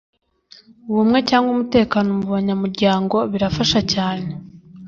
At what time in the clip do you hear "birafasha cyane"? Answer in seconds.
3.31-4.29